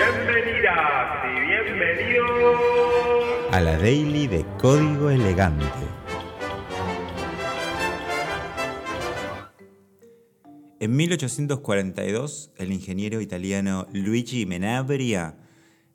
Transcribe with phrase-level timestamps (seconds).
[0.00, 2.56] Bienvenidas y bienvenidos
[3.50, 5.66] a la Daily de Código Elegante.
[10.78, 15.36] En 1842, el ingeniero italiano Luigi Menabria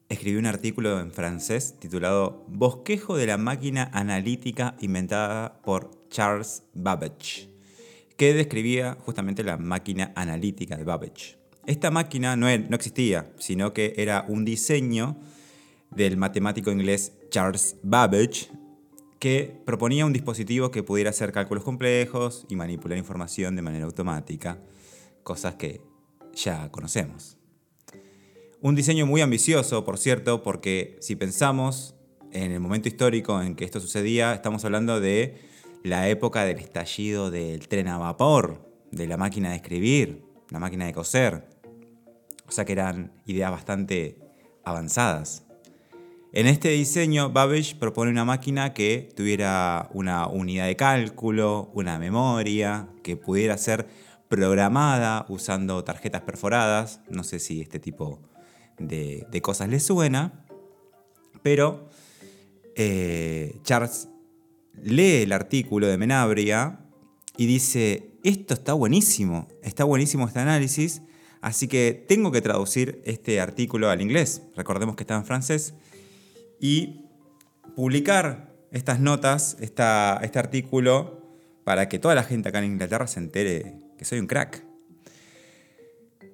[0.07, 7.49] escribió un artículo en francés titulado Bosquejo de la máquina analítica inventada por Charles Babbage,
[8.17, 11.44] que describía justamente la máquina analítica de Babbage.
[11.67, 15.17] Esta máquina no, no existía, sino que era un diseño
[15.91, 18.49] del matemático inglés Charles Babbage,
[19.19, 24.59] que proponía un dispositivo que pudiera hacer cálculos complejos y manipular información de manera automática,
[25.23, 25.81] cosas que
[26.35, 27.37] ya conocemos.
[28.61, 31.95] Un diseño muy ambicioso, por cierto, porque si pensamos
[32.31, 35.39] en el momento histórico en que esto sucedía, estamos hablando de
[35.83, 40.85] la época del estallido del tren a vapor, de la máquina de escribir, la máquina
[40.85, 41.54] de coser.
[42.47, 44.17] O sea que eran ideas bastante
[44.63, 45.45] avanzadas.
[46.33, 52.89] En este diseño, Babbage propone una máquina que tuviera una unidad de cálculo, una memoria,
[53.03, 53.87] que pudiera ser
[54.27, 56.99] programada usando tarjetas perforadas.
[57.09, 58.19] No sé si este tipo
[58.77, 60.45] de, cosas le suena,
[61.41, 61.87] pero
[62.75, 64.09] eh, Charles
[64.73, 66.79] lee el artículo de Menabria
[67.37, 71.01] y dice, esto está buenísimo, está buenísimo este análisis,
[71.45, 74.41] así que tengo que traducir este artículo al inglés.
[74.55, 75.75] Recordemos que está en francés
[76.59, 77.05] y
[77.75, 81.21] publicar estas notas, esta, este artículo,
[81.63, 84.65] para que toda la gente acá en Inglaterra se entere que soy un crack.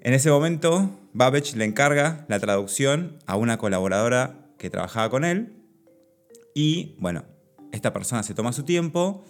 [0.02, 5.58] En ese momento, Babbage le encarga la traducción a una colaboradora que trabajaba con él
[6.56, 7.26] y, bueno,
[7.74, 9.26] esta persona se toma su tiempo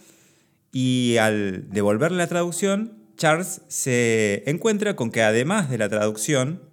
[0.71, 6.64] y al devolverle la traducción, Charles se encuentra con que además de la traducción,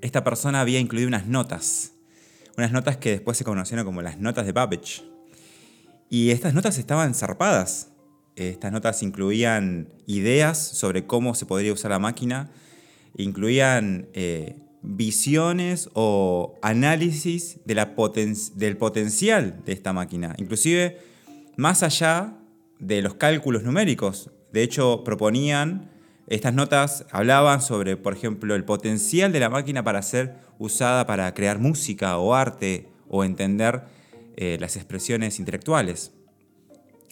[0.00, 1.94] esta persona había incluido unas notas
[2.56, 5.02] unas notas que después se conocieron como las notas de Babbage.
[6.08, 7.90] Y estas notas estaban zarpadas.
[8.36, 12.50] Estas notas incluían ideas sobre cómo se podría usar la máquina,
[13.16, 20.98] incluían eh, visiones o análisis del potencial de esta máquina, inclusive
[21.56, 22.36] más allá
[22.80, 24.30] de los cálculos numéricos.
[24.54, 25.90] De hecho, proponían,
[26.28, 31.34] estas notas hablaban sobre, por ejemplo, el potencial de la máquina para ser usada para
[31.34, 33.82] crear música o arte o entender
[34.36, 36.12] eh, las expresiones intelectuales.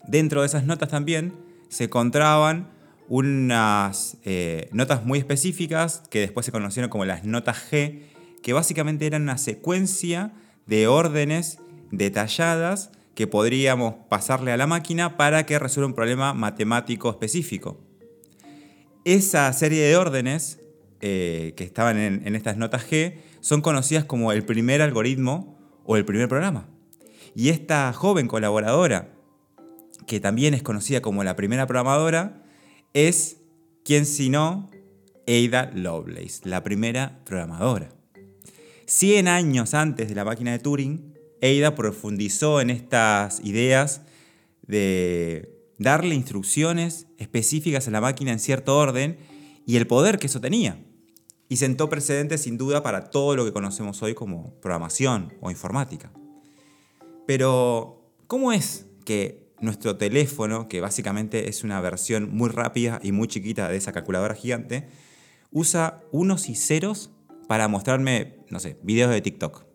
[0.06, 1.34] Dentro de esas notas también
[1.68, 2.70] se encontraban
[3.08, 8.02] unas eh, notas muy específicas que después se conocieron como las notas G,
[8.40, 10.30] que básicamente eran una secuencia
[10.66, 11.58] de órdenes
[11.90, 17.80] detalladas que podríamos pasarle a la máquina para que resuelva un problema matemático específico.
[19.04, 20.60] Esa serie de órdenes
[21.00, 26.04] eh, que estaban en, estas notas G son conocidas como el primer algoritmo o el
[26.04, 26.68] primer programa.
[27.34, 29.12] Y esta joven colaboradora,
[30.06, 32.42] que también es conocida como la primera programadora,
[32.94, 33.38] es
[33.84, 34.70] quien sino
[35.26, 37.88] Ada Lovelace, la primera programadora.
[38.86, 41.11] Cien años antes de la máquina de Turing,
[41.42, 44.02] Ada profundizó en estas ideas
[44.66, 49.18] de darle instrucciones específicas a la máquina en cierto orden
[49.66, 50.78] y el poder que eso tenía
[51.48, 56.10] y sentó precedentes sin duda para todo lo que conocemos hoy como programación o informática.
[57.26, 63.28] Pero, ¿cómo es que nuestro teléfono, que básicamente es una versión muy rápida y muy
[63.28, 64.88] chiquita de esa calculadora gigante,
[65.50, 67.10] usa unos y ceros
[67.48, 69.71] para mostrarme, no sé, videos de TikTok?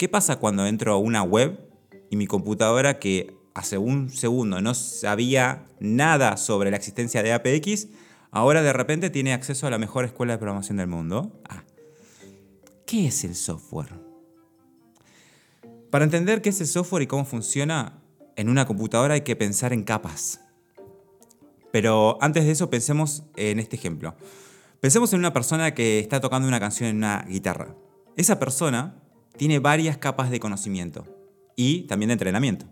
[0.00, 1.60] ¿Qué pasa cuando entro a una web
[2.08, 7.88] y mi computadora que hace un segundo no sabía nada sobre la existencia de APX,
[8.30, 11.38] ahora de repente tiene acceso a la mejor escuela de programación del mundo.
[11.46, 11.64] Ah.
[12.86, 13.92] ¿Qué es el software?
[15.90, 18.00] Para entender qué es el software y cómo funciona
[18.36, 20.40] en una computadora hay que pensar en capas.
[21.72, 24.14] Pero antes de eso pensemos en este ejemplo.
[24.80, 27.74] Pensemos en una persona que está tocando una canción en una guitarra.
[28.16, 28.94] Esa persona
[29.40, 31.06] tiene varias capas de conocimiento
[31.56, 32.66] y también de entrenamiento.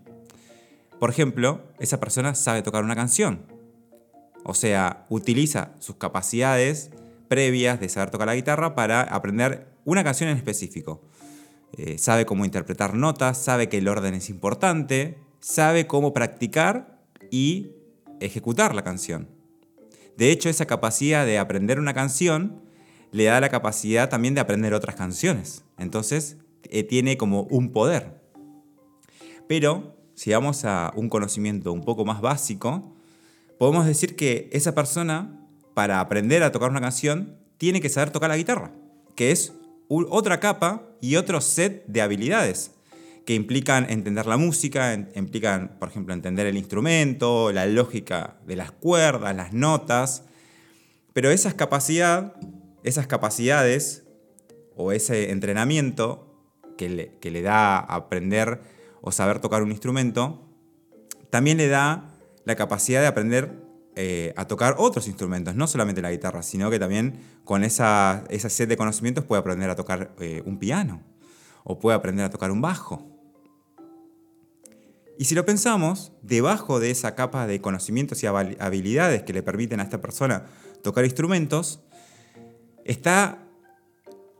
[0.99, 3.47] Por ejemplo, esa persona sabe tocar una canción,
[4.43, 6.91] o sea, utiliza sus capacidades
[7.27, 11.01] previas de saber tocar la guitarra para aprender una canción en específico.
[11.75, 17.01] Eh, sabe cómo interpretar notas, sabe que el orden es importante, sabe cómo practicar
[17.31, 17.71] y
[18.19, 19.27] ejecutar la canción.
[20.17, 22.61] De hecho, esa capacidad de aprender una canción
[23.11, 25.63] le da la capacidad también de aprender otras canciones.
[25.79, 28.21] Entonces, eh, tiene como un poder.
[29.47, 32.95] Pero, si vamos a un conocimiento un poco más básico,
[33.57, 38.29] podemos decir que esa persona, para aprender a tocar una canción, tiene que saber tocar
[38.29, 38.73] la guitarra,
[39.15, 39.53] que es
[39.89, 42.71] otra capa y otro set de habilidades
[43.25, 48.71] que implican entender la música, implican, por ejemplo, entender el instrumento, la lógica de las
[48.71, 50.23] cuerdas, las notas.
[51.13, 52.33] Pero esas, capacidad,
[52.83, 54.03] esas capacidades
[54.75, 56.28] o ese entrenamiento
[56.79, 58.61] que le, que le da aprender
[59.01, 60.47] o saber tocar un instrumento,
[61.29, 62.15] también le da
[62.45, 63.51] la capacidad de aprender
[63.97, 68.49] eh, a tocar otros instrumentos, no solamente la guitarra, sino que también con esa, esa
[68.49, 71.03] set de conocimientos puede aprender a tocar eh, un piano
[71.65, 73.05] o puede aprender a tocar un bajo.
[75.17, 79.81] Y si lo pensamos, debajo de esa capa de conocimientos y habilidades que le permiten
[79.81, 80.45] a esta persona
[80.81, 81.81] tocar instrumentos,
[82.85, 83.43] está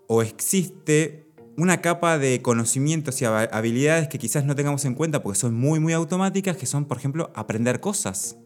[0.08, 1.29] o existe
[1.60, 5.82] una capa de conocimientos y habilidades que quizás no tengamos en cuenta porque son muy,
[5.82, 8.38] muy automáticas, que son, por ejemplo, aprender cosas,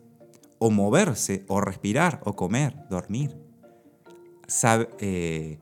[0.57, 3.37] o moverse, o respirar, o comer, dormir,
[4.99, 5.59] eh,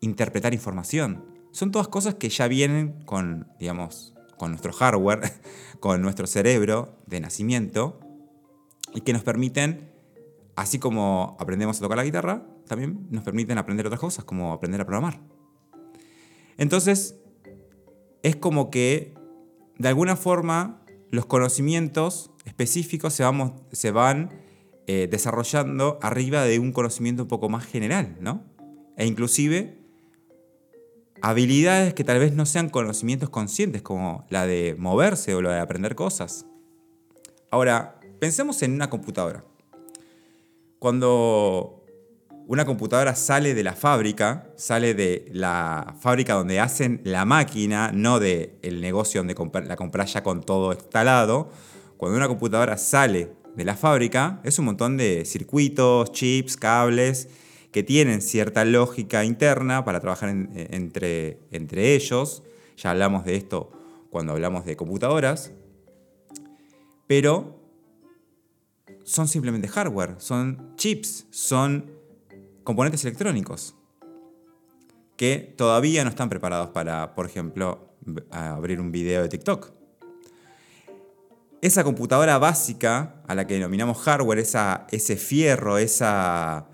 [0.00, 1.22] interpretar información.
[1.52, 5.20] Son todas cosas que ya vienen con, digamos, con nuestro hardware,
[5.80, 8.00] con nuestro cerebro de nacimiento,
[8.94, 9.92] y que nos permiten,
[10.56, 14.80] así como aprendemos a tocar la guitarra, también nos permiten aprender otras cosas, como aprender
[14.80, 15.20] a programar.
[16.60, 17.16] Entonces,
[18.22, 19.14] es como que,
[19.78, 24.30] de alguna forma, los conocimientos específicos se, van
[24.86, 28.44] eh, desarrollando arriba de un conocimiento un poco más general, ¿no?
[28.98, 29.78] E inclusive
[31.22, 35.60] habilidades que tal vez no sean conocimientos conscientes, como la de moverse o la de
[35.60, 36.44] aprender cosas.
[37.50, 39.46] Ahora, pensemos en una computadora.
[40.78, 41.79] Cuando
[42.50, 48.18] una computadora sale de la fábrica, sale de la fábrica donde hacen la máquina, no
[48.18, 49.36] del el negocio donde
[49.68, 51.48] la compras ya con todo instalado.
[51.96, 57.28] Cuando una computadora sale de la fábrica, es un montón de circuitos, chips, cables,
[57.70, 62.42] que tienen cierta lógica interna para trabajar entre, entre ellos.
[62.76, 63.70] Ya hablamos de esto
[64.10, 65.52] cuando hablamos de computadoras.
[67.06, 67.60] Pero
[69.04, 71.99] son simplemente hardware, son chips, son
[72.70, 73.74] componentes electrónicos
[75.16, 77.96] que todavía no están preparados para, por ejemplo,
[78.30, 79.72] abrir un video de TikTok.
[81.60, 86.68] Esa computadora básica a la que denominamos hardware, esa, ese fierro, esa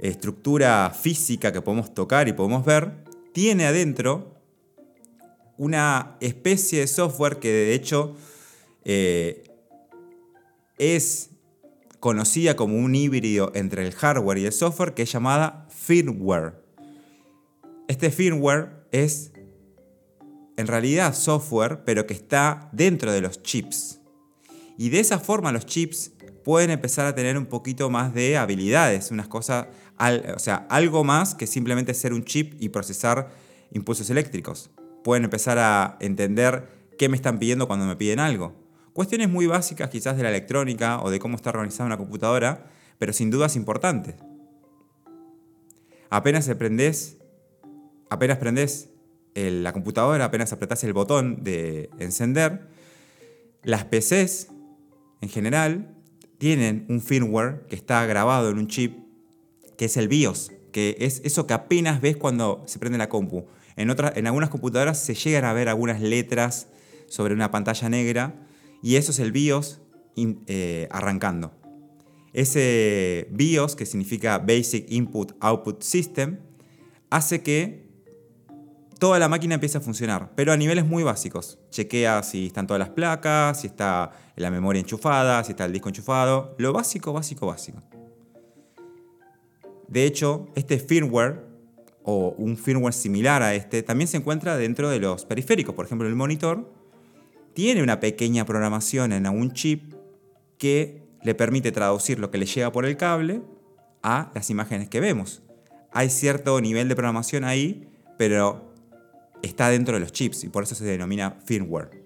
[0.00, 4.34] estructura física que podemos tocar y podemos ver, tiene adentro
[5.56, 8.16] una especie de software que de hecho
[8.84, 9.44] eh,
[10.76, 11.30] es
[12.00, 16.54] conocida como un híbrido entre el hardware y el software que es llamada firmware.
[17.88, 19.32] Este firmware es
[20.56, 24.00] en realidad software, pero que está dentro de los chips.
[24.78, 26.12] Y de esa forma los chips
[26.44, 29.66] pueden empezar a tener un poquito más de habilidades, unas cosas,
[30.34, 33.30] o sea, algo más que simplemente ser un chip y procesar
[33.72, 34.70] impulsos eléctricos.
[35.02, 38.65] Pueden empezar a entender qué me están pidiendo cuando me piden algo.
[38.96, 43.12] Cuestiones muy básicas quizás de la electrónica o de cómo está organizada una computadora, pero
[43.12, 44.14] sin dudas importantes.
[46.08, 47.18] Apenas prendés,
[48.08, 48.88] apenas prendés
[49.34, 52.68] la computadora, apenas apretás el botón de encender,
[53.64, 54.48] las PCs
[55.20, 55.94] en general
[56.38, 58.96] tienen un firmware que está grabado en un chip
[59.76, 63.44] que es el BIOS, que es eso que apenas ves cuando se prende la compu.
[63.76, 66.68] En, en algunas computadoras se llegan a ver algunas letras
[67.08, 68.46] sobre una pantalla negra
[68.82, 69.80] y eso es el BIOS
[70.16, 71.52] eh, arrancando.
[72.32, 76.38] Ese BIOS, que significa Basic Input Output System,
[77.10, 77.86] hace que
[78.98, 81.58] toda la máquina empiece a funcionar, pero a niveles muy básicos.
[81.70, 85.88] Chequea si están todas las placas, si está la memoria enchufada, si está el disco
[85.88, 86.54] enchufado.
[86.58, 87.82] Lo básico, básico, básico.
[89.88, 91.46] De hecho, este firmware
[92.02, 95.74] o un firmware similar a este también se encuentra dentro de los periféricos.
[95.74, 96.72] Por ejemplo, el monitor
[97.56, 99.94] tiene una pequeña programación en un chip
[100.58, 103.40] que le permite traducir lo que le llega por el cable
[104.02, 105.42] a las imágenes que vemos.
[105.90, 108.74] Hay cierto nivel de programación ahí, pero
[109.42, 112.04] está dentro de los chips y por eso se denomina firmware.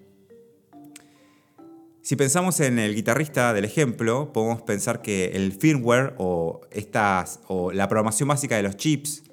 [2.01, 7.73] Si pensamos en el guitarrista del ejemplo, podemos pensar que el firmware o, estas, o
[7.73, 9.23] la programación básica de los chips,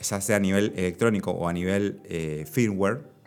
[0.00, 3.17] ya sea a nivel electrónico o a nivel eh, firmware,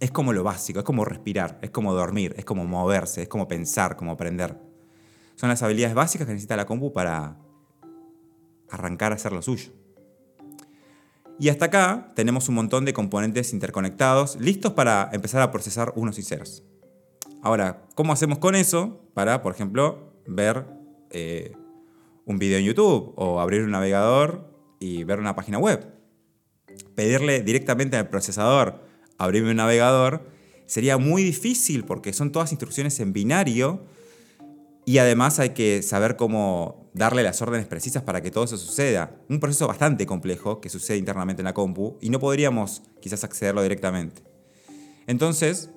[0.00, 3.48] es como lo básico, es como respirar, es como dormir, es como moverse, es como
[3.48, 4.56] pensar, como aprender.
[5.34, 7.36] Son las habilidades básicas que necesita la compu para
[8.70, 9.72] arrancar a hacer lo suyo.
[11.38, 16.18] Y hasta acá tenemos un montón de componentes interconectados, listos para empezar a procesar unos
[16.18, 16.64] y ceros.
[17.42, 20.66] Ahora, ¿cómo hacemos con eso para, por ejemplo, ver
[21.10, 21.52] eh,
[22.24, 25.98] un video en YouTube o abrir un navegador y ver una página web?
[26.94, 28.80] pedirle directamente al procesador
[29.18, 30.30] abrirme un navegador
[30.66, 33.84] sería muy difícil porque son todas instrucciones en binario
[34.84, 39.14] y además hay que saber cómo darle las órdenes precisas para que todo eso suceda.
[39.28, 43.62] Un proceso bastante complejo que sucede internamente en la compu y no podríamos quizás accederlo
[43.62, 44.22] directamente.
[45.06, 45.70] Entonces,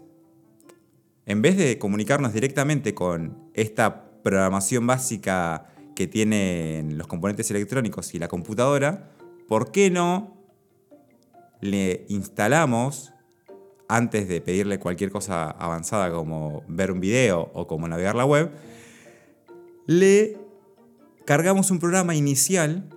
[1.25, 8.19] en vez de comunicarnos directamente con esta programación básica que tienen los componentes electrónicos y
[8.19, 9.11] la computadora,
[9.47, 10.37] ¿por qué no
[11.59, 13.13] le instalamos,
[13.91, 18.49] antes de pedirle cualquier cosa avanzada como ver un video o como navegar la web,
[19.85, 20.37] le
[21.25, 22.87] cargamos un programa inicial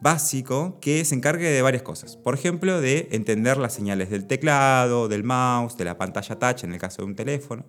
[0.00, 2.16] básico que se encargue de varias cosas.
[2.16, 6.72] Por ejemplo, de entender las señales del teclado, del mouse, de la pantalla touch en
[6.72, 7.64] el caso de un teléfono.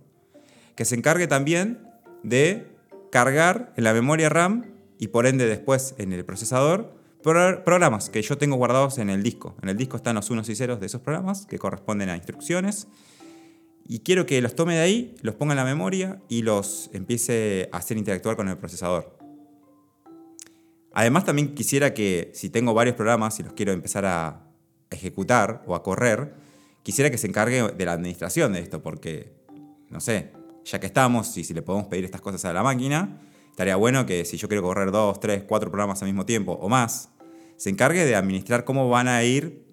[0.75, 1.79] Que se encargue también
[2.22, 2.67] de
[3.12, 4.65] cargar en la memoria RAM
[5.00, 9.55] y por ende después en el procesador programas que yo tengo guardados en el disco.
[9.62, 12.88] En el disco están los unos y ceros de esos programas que corresponden a instrucciones.
[13.88, 17.69] Y quiero que los tome de ahí, los ponga en la memoria y los empiece
[17.71, 19.17] a hacer interactuar con el procesador.
[20.93, 24.47] Además también quisiera que si tengo varios programas y los quiero empezar a
[24.89, 26.33] ejecutar o a correr,
[26.83, 29.33] quisiera que se encargue de la administración de esto, porque,
[29.89, 30.31] no sé,
[30.65, 33.21] ya que estamos y si le podemos pedir estas cosas a la máquina,
[33.57, 36.69] estaría bueno que si yo quiero correr dos, tres, cuatro programas al mismo tiempo o
[36.69, 37.09] más,
[37.55, 39.65] se encargue de administrar cómo van a ir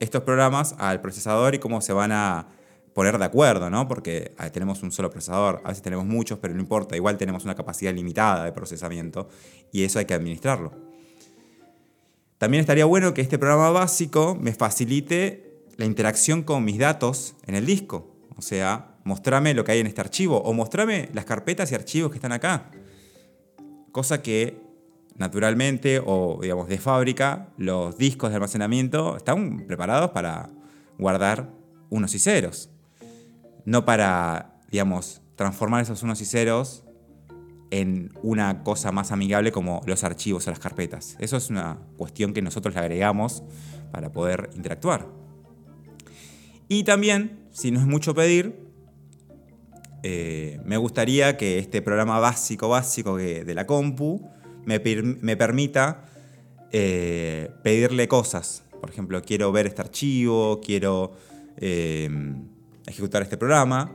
[0.00, 2.48] estos programas al procesador y cómo se van a
[2.94, 3.86] poner de acuerdo, ¿no?
[3.86, 7.54] Porque tenemos un solo procesador, a veces tenemos muchos, pero no importa, igual tenemos una
[7.54, 9.28] capacidad limitada de procesamiento
[9.70, 10.72] y eso hay que administrarlo.
[12.38, 17.54] También estaría bueno que este programa básico me facilite la interacción con mis datos en
[17.54, 18.16] el disco.
[18.36, 22.10] O sea, mostrame lo que hay en este archivo o mostrame las carpetas y archivos
[22.10, 22.72] que están acá.
[23.92, 24.60] Cosa que
[25.16, 30.50] naturalmente o digamos de fábrica los discos de almacenamiento están preparados para
[30.98, 31.50] guardar
[31.90, 32.70] unos y ceros
[33.68, 36.84] no para, digamos, transformar esos unos y ceros
[37.70, 41.18] en una cosa más amigable como los archivos o las carpetas.
[41.18, 43.42] Eso es una cuestión que nosotros le agregamos
[43.92, 45.06] para poder interactuar.
[46.66, 48.67] Y también, si no es mucho pedir,
[50.10, 54.26] eh, me gustaría que este programa básico, básico de la compu
[54.64, 56.06] me, permita
[56.72, 58.64] eh, pedirle cosas.
[58.80, 61.12] Por ejemplo, quiero ver este archivo, quiero...
[61.60, 62.08] Eh,
[62.86, 63.92] ejecutar este programa,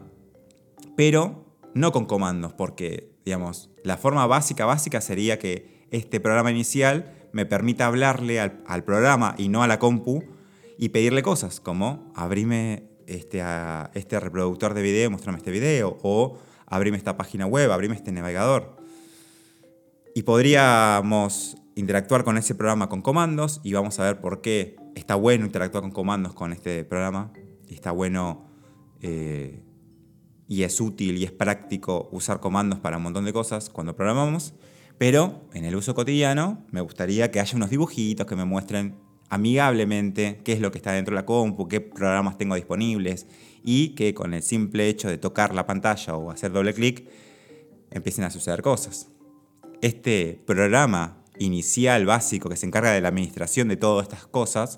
[0.95, 7.11] pero no con comandos, porque, digamos, la forma básica, básica sería que este programa inicial
[7.31, 10.23] me permita hablarle al, programa y no a la compu
[10.77, 13.43] y pedirle cosas como abrime este,
[13.93, 18.77] este reproductor de video, mostrame este video, o abrime esta página web, abrime este navegador.
[20.15, 25.15] Y podríamos interactuar con ese programa con comandos y vamos a ver por qué está
[25.15, 27.31] bueno interactuar con comandos con este programa
[27.73, 28.45] está bueno
[29.01, 29.61] eh,
[30.47, 34.53] y es útil y es práctico usar comandos para un montón de cosas cuando programamos,
[34.97, 38.95] pero en el uso cotidiano me gustaría que haya unos dibujitos que me muestren
[39.33, 43.25] amigablemente qué es lo que está dentro de la compu, qué programas tengo disponibles
[43.63, 47.09] y que con el simple hecho de tocar la pantalla o hacer doble clic
[47.89, 49.09] empiecen a suceder cosas.
[49.81, 54.77] Este programa inicial básico que se encarga de la administración de todas estas cosas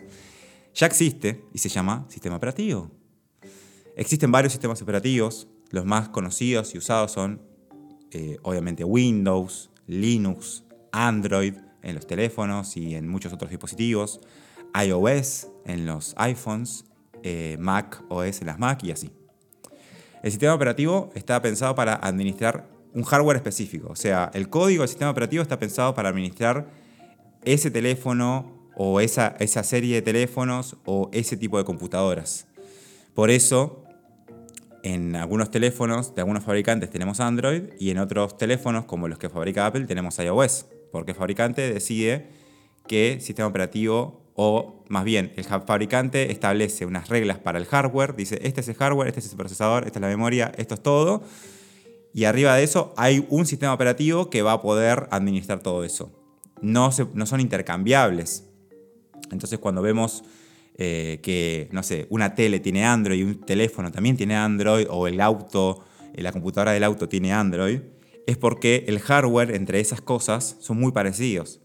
[0.74, 2.92] ya existe y se llama sistema operativo.
[3.98, 7.42] Existen varios sistemas operativos, los más conocidos y usados son
[8.12, 14.20] eh, obviamente Windows, Linux, Android en los teléfonos y en muchos otros dispositivos,
[14.84, 16.86] iOS en los iPhones,
[17.24, 19.12] eh, Mac OS en las Mac y así.
[20.22, 24.90] El sistema operativo está pensado para administrar un hardware específico, o sea, el código del
[24.90, 26.68] sistema operativo está pensado para administrar
[27.44, 32.48] ese teléfono o esa, esa serie de teléfonos o ese tipo de computadoras.
[33.14, 33.86] Por eso
[34.86, 39.30] en algunos teléfonos de algunos fabricantes tenemos Android y en otros teléfonos, como los que
[39.30, 42.30] fabrica Apple, tenemos iOS, porque el fabricante decide
[42.88, 48.40] qué sistema operativo o más bien el fabricante establece unas reglas para el hardware, dice
[48.44, 51.24] este es el hardware, este es el procesador, esta es la memoria, esto es todo,
[52.14, 56.12] y arriba de eso hay un sistema operativo que va a poder administrar todo eso.
[56.62, 58.46] No, no son intercambiables.
[59.32, 60.24] Entonces cuando vemos
[60.78, 65.22] eh, que, no sé, una tele tiene Android un teléfono también tiene Android, o el
[65.22, 67.80] auto, eh, la computadora del auto tiene Android,
[68.28, 71.62] es porque el hardware entre esas cosas son muy parecidos.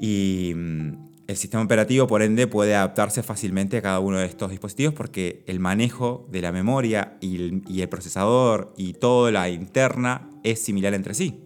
[0.00, 0.92] Y mm,
[1.26, 5.42] el sistema operativo, por ende, puede adaptarse fácilmente a cada uno de estos dispositivos porque
[5.46, 10.62] el manejo de la memoria y el, y el procesador y toda la interna es
[10.62, 11.40] similar entre sí.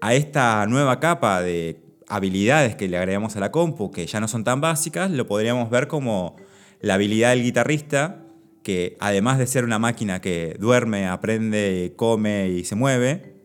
[0.00, 4.28] A esta nueva capa de habilidades que le agregamos a la compu, que ya no
[4.28, 6.36] son tan básicas, lo podríamos ver como
[6.80, 8.25] la habilidad del guitarrista,
[8.66, 13.36] que además de ser una máquina que duerme, aprende, come y se mueve,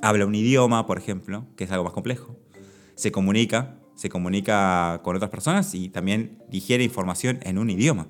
[0.00, 2.36] habla un idioma, por ejemplo, que es algo más complejo,
[2.94, 8.06] se comunica, se comunica con otras personas y también digiere información en un idioma.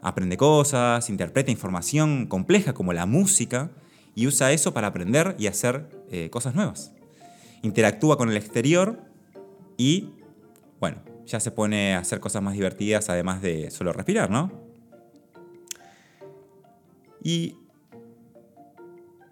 [0.00, 3.70] Aprende cosas, interpreta información compleja como la música
[4.14, 6.94] y usa eso para aprender y hacer eh, cosas nuevas.
[7.60, 8.98] Interactúa con el exterior
[9.76, 10.08] y,
[10.80, 14.71] bueno, ya se pone a hacer cosas más divertidas además de solo respirar, ¿no?
[17.22, 17.56] Y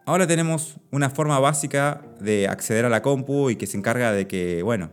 [0.07, 4.27] ahora tenemos una forma básica de acceder a la compu y que se encarga de
[4.27, 4.91] que, bueno,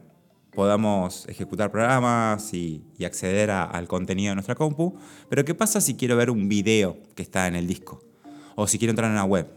[0.57, 4.95] podamos ejecutar programas y, acceder al contenido de nuestra compu.
[5.29, 8.03] Pero ¿qué pasa si quiero ver un video que está en el disco?
[8.55, 9.47] O si quiero entrar en una web.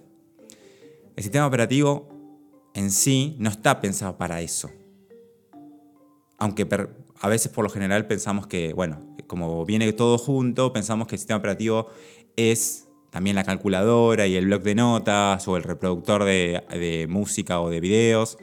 [1.16, 2.08] El sistema operativo
[2.74, 4.70] en sí no está pensado para eso.
[6.36, 6.68] Aunque
[7.20, 11.18] a veces por lo general pensamos que, bueno, como viene todo junto, pensamos que el
[11.18, 11.88] sistema operativo
[12.36, 17.68] es también la calculadora y el blog de notas o el reproductor de, música o
[17.68, 18.38] de videos.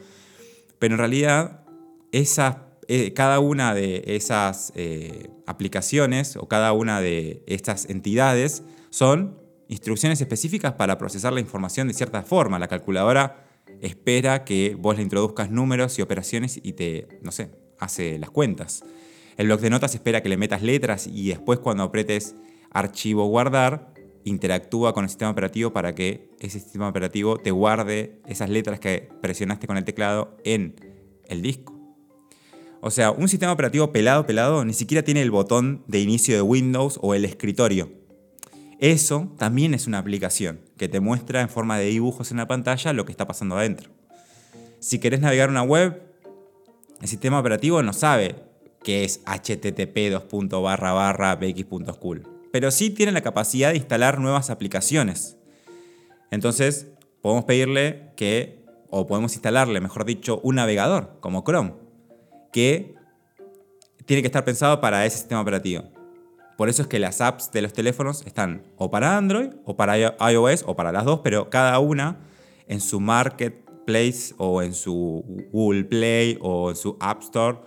[0.80, 1.64] Pero en realidad,
[2.12, 10.22] eh, cada una de esas eh, aplicaciones o cada una de estas entidades son instrucciones
[10.22, 12.60] específicas para procesar la información de cierta forma.
[12.60, 13.48] La calculadora
[13.82, 18.84] espera que vos le introduzcas números y operaciones y te, no sé, hace las cuentas.
[19.38, 22.36] El bloc de notas espera que le metas letras y después cuando apretes
[22.72, 23.94] archivo guardar,
[24.28, 29.10] interactúa con el sistema operativo para que ese sistema operativo te guarde esas letras que
[29.22, 30.76] presionaste con el teclado en
[31.26, 31.74] el disco.
[32.82, 36.42] O sea, un sistema operativo pelado, pelado, ni siquiera tiene el botón de inicio de
[36.42, 37.92] Windows o el escritorio.
[38.80, 42.94] Eso también es una aplicación que te muestra en forma de dibujos en la pantalla
[42.94, 43.90] lo que está pasando adentro.
[44.80, 46.04] Si querés navegar una web,
[47.02, 48.36] el sistema operativo no sabe
[48.84, 50.14] qué es http
[51.40, 55.38] bx.school, pero sí tiene la capacidad de instalar nuevas aplicaciones.
[56.32, 56.88] Entonces,
[57.22, 61.74] podemos pedirle que, o podemos instalarle, mejor dicho, un navegador como Chrome,
[62.52, 62.96] que
[64.06, 65.84] tiene que estar pensado para ese sistema operativo.
[66.58, 69.98] Por eso es que las apps de los teléfonos están o para Android o para
[70.32, 72.18] iOS o para las dos, pero cada una
[72.68, 77.60] en su marketplace o en su Google Play o en su App Store.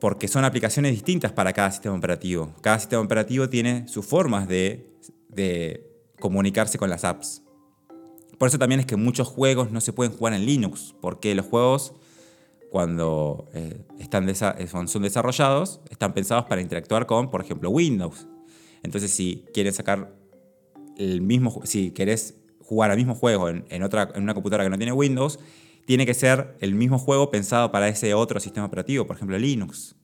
[0.00, 2.54] Porque son aplicaciones distintas para cada sistema operativo.
[2.60, 4.84] Cada sistema operativo tiene sus formas de,
[6.20, 7.42] comunicarse con las apps.
[8.38, 11.46] Por eso también es que muchos juegos no se pueden jugar en Linux, porque los
[11.46, 11.94] juegos
[12.70, 18.26] cuando eh, están eh, son, desarrollados, están pensados para interactuar con, por ejemplo, Windows.
[18.82, 20.14] Entonces, si quieres sacar
[20.96, 24.76] el mismo, si querés jugar al mismo juego en, otra, en una computadora que no
[24.76, 25.38] tiene Windows,
[25.88, 29.96] tiene que ser el mismo juego pensado para ese otro sistema operativo, por ejemplo, Linux.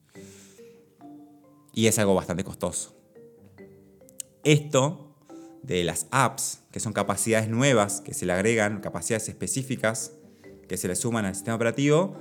[1.73, 2.97] Y es algo bastante costoso.
[4.43, 5.15] Esto
[5.61, 10.13] de las apps, que son capacidades nuevas que se le agregan, capacidades específicas
[10.67, 12.15] que se le suman al sistema operativo,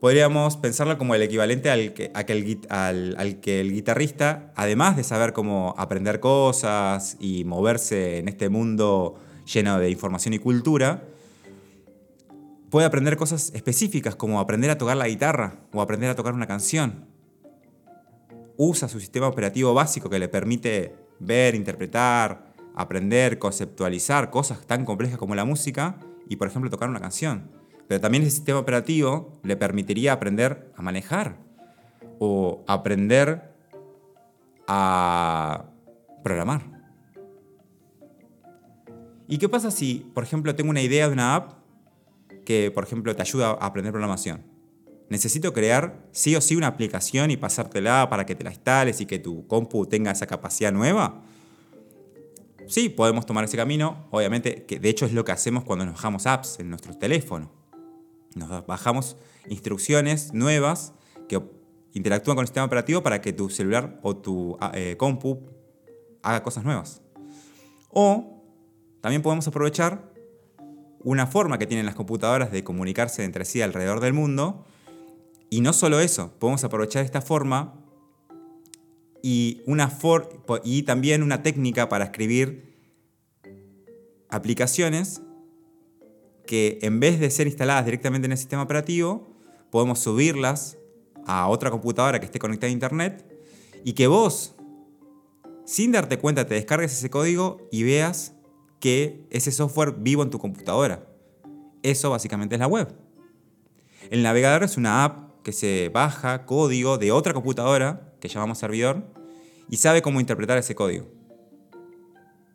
[0.00, 5.76] podríamos pensarlo como el equivalente al que, al, que el guitarrista, además de saber cómo
[5.78, 11.13] aprender cosas y moverse en este mundo lleno de información y cultura,
[12.70, 16.46] puede aprender cosas específicas como aprender a tocar la guitarra o aprender a tocar una
[16.46, 17.06] canción.
[18.56, 25.18] Usa su sistema operativo básico que le permite ver, interpretar, aprender, conceptualizar cosas tan complejas
[25.18, 25.98] como la música
[26.28, 27.50] y, por ejemplo, tocar una canción.
[27.88, 31.36] Pero también el sistema operativo le permitiría aprender a manejar
[32.18, 33.54] o aprender
[34.66, 35.66] a
[36.22, 36.62] programar.
[39.26, 41.63] ¿Y qué pasa si, por ejemplo, tengo una idea de una app
[42.44, 44.44] que, por ejemplo, te ayuda a aprender programación?
[45.08, 49.06] Necesito crear sí o sí una aplicación y pasártela para que te la instales y
[49.06, 51.22] que tu compu tenga esa capacidad nueva.
[52.66, 54.06] Sí, podemos tomar ese camino.
[54.10, 57.50] Obviamente, que de hecho es lo que hacemos cuando nos bajamos apps en nuestro teléfono.
[58.34, 59.16] Nos bajamos
[59.48, 60.94] instrucciones nuevas
[61.28, 61.40] que
[61.92, 65.46] interactúan con el sistema operativo para que tu celular o tu ah, eh, compu
[66.22, 67.02] haga cosas nuevas.
[67.90, 68.42] O
[69.00, 70.13] también podemos aprovechar
[71.04, 74.64] una forma que tienen las computadoras de comunicarse entre sí alrededor del mundo.
[75.50, 77.74] Y no solo eso, podemos aprovechar esta forma
[79.22, 79.90] y, una
[80.64, 82.74] y también una técnica para escribir
[84.28, 85.22] aplicaciones
[86.46, 89.28] que en vez de ser instaladas directamente en el sistema operativo,
[89.70, 90.76] podemos subirlas
[91.26, 93.24] a otra computadora que esté conectada a internet
[93.82, 94.54] y que vos,
[95.64, 98.33] sin darte cuenta, te descargues ese código y veas
[98.84, 101.06] que ese software vivo en tu computadora.
[101.82, 102.94] Eso básicamente es la web.
[104.10, 109.02] El navegador es una app que se baja código de otra computadora, que llamamos servidor,
[109.70, 111.06] y sabe cómo interpretar ese código.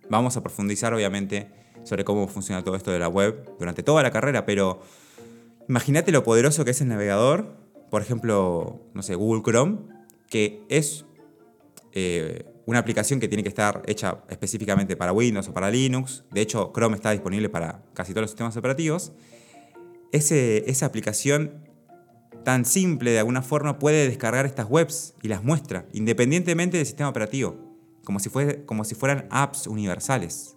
[0.07, 1.51] Vamos a profundizar, obviamente,
[1.83, 4.81] sobre cómo funciona todo esto de la web durante toda la carrera, pero
[5.67, 7.55] imagínate lo poderoso que es el navegador,
[7.89, 9.79] por ejemplo, no sé, Google Chrome,
[10.29, 11.05] que es
[11.93, 16.23] eh, una aplicación que tiene que estar hecha específicamente para Windows o para Linux.
[16.29, 19.11] De hecho, Chrome está disponible para casi todos los sistemas operativos.
[20.11, 21.67] esa aplicación
[22.43, 27.09] tan simple de alguna forma puede descargar estas webs y las muestra, independientemente del sistema
[27.09, 27.57] operativo,
[28.03, 28.29] como si,
[28.67, 30.55] como si fueran apps universales.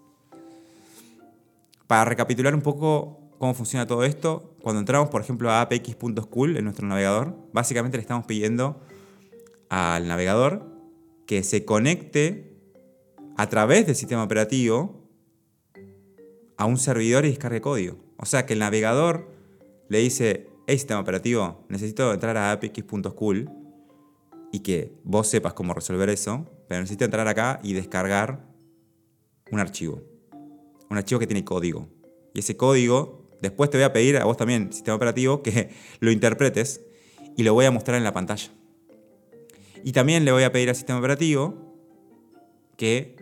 [1.86, 6.64] Para recapitular un poco cómo funciona todo esto, cuando entramos, por ejemplo, a apx.school en
[6.64, 8.82] nuestro navegador, básicamente le estamos pidiendo
[9.70, 10.71] al navegador
[11.26, 12.56] que se conecte
[13.36, 15.02] a través del sistema operativo
[16.56, 17.96] a un servidor y descargue código.
[18.16, 19.28] O sea que el navegador
[19.88, 23.50] le dice, hey sistema operativo, necesito entrar a apx.school
[24.52, 28.46] y que vos sepas cómo resolver eso, pero necesito entrar acá y descargar
[29.50, 30.02] un archivo.
[30.90, 31.88] Un archivo que tiene código.
[32.34, 36.10] Y ese código, después te voy a pedir a vos también, sistema operativo, que lo
[36.10, 36.80] interpretes
[37.36, 38.50] y lo voy a mostrar en la pantalla.
[39.84, 41.54] Y también le voy a pedir al sistema operativo
[42.76, 43.16] que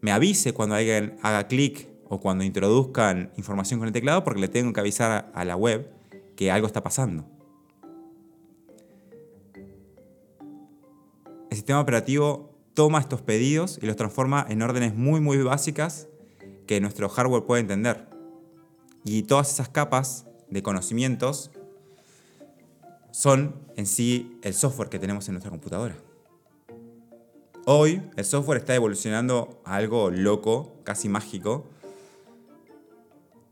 [0.00, 4.48] me avise cuando alguien haga clic o cuando introduzcan información con el teclado porque le
[4.48, 5.90] tengo que avisar a la web
[6.36, 7.24] que algo está pasando.
[11.50, 16.08] El sistema operativo toma estos pedidos y los transforma en órdenes muy muy básicas
[16.66, 18.08] que nuestro hardware puede entender.
[19.04, 21.50] Y todas esas capas de conocimientos
[23.12, 25.96] son en sí el software que tenemos en nuestra computadora.
[27.66, 31.66] Hoy el software está evolucionando a algo loco, casi mágico,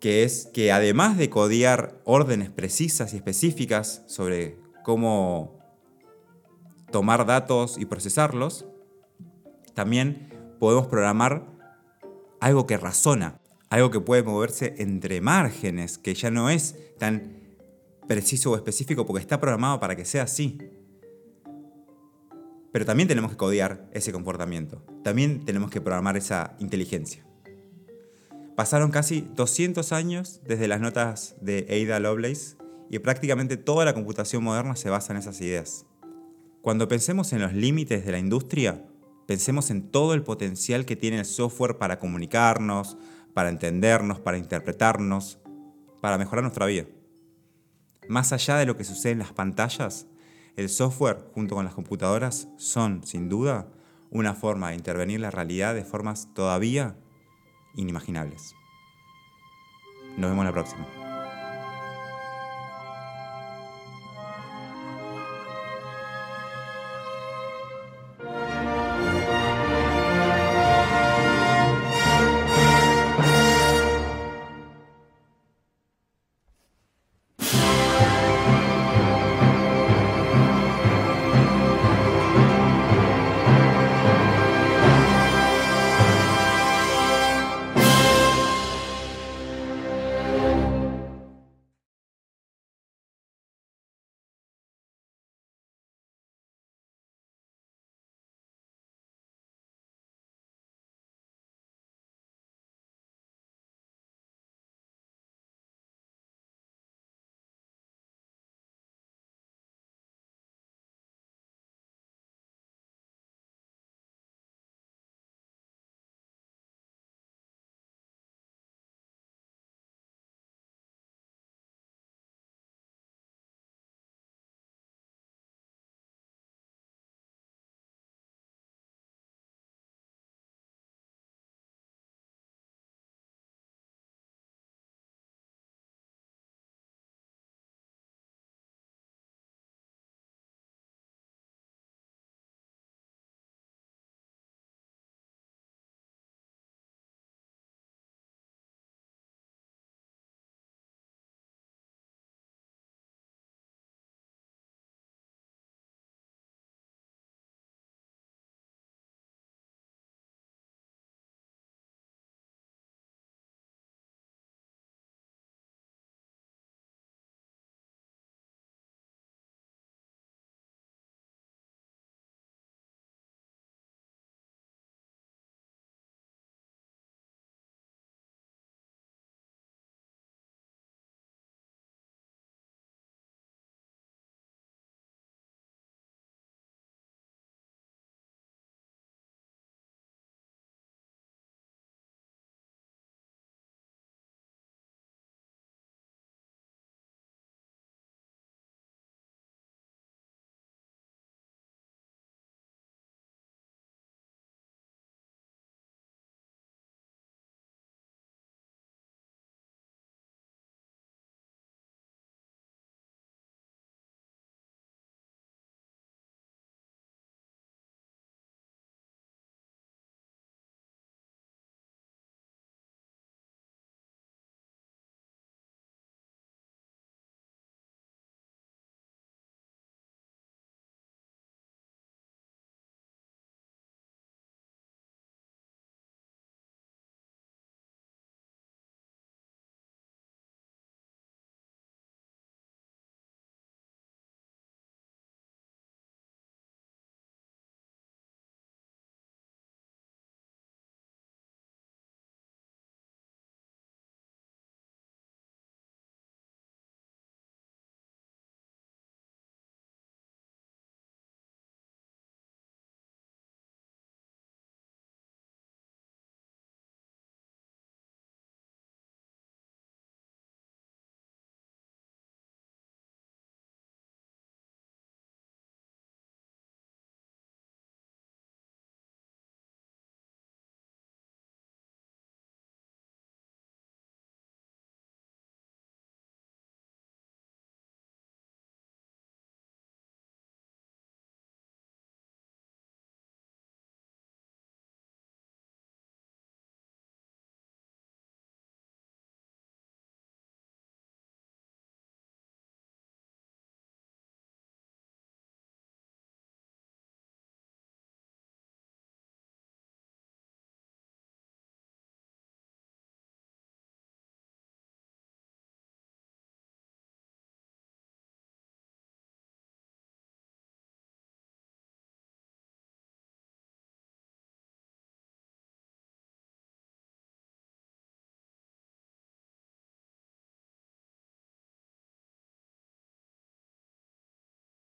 [0.01, 5.59] que es que además de codiar órdenes precisas y específicas sobre cómo
[6.91, 8.65] tomar datos y procesarlos,
[9.75, 11.47] también podemos programar
[12.41, 13.41] algo que razona,
[13.71, 17.38] algo que puede moverse entre márgenes, que ya no es tan
[18.09, 20.59] preciso o específico porque está programado para que sea así.
[22.73, 24.83] Pero también tenemos que codiar ese comportamiento.
[25.05, 27.25] También tenemos que programar esa inteligencia.
[28.57, 32.57] Pasaron casi 200 años desde las notas de Ada Lovelace
[32.91, 35.87] y prácticamente toda la computación moderna se basa en esas ideas.
[36.61, 38.85] Cuando pensemos en los límites de la industria,
[39.27, 42.99] pensemos en todo el potencial que tiene el software para comunicarnos,
[43.33, 45.39] para entendernos, para interpretarnos,
[46.01, 46.87] para mejorar nuestra vida.
[48.09, 50.07] Más allá de lo que sucede en las pantallas,
[50.57, 53.69] el software junto con las computadoras son, sin duda,
[54.11, 56.97] una forma de intervenir la realidad de formas todavía
[57.75, 58.55] inimaginables.
[60.17, 61.08] Nos vemos la próxima.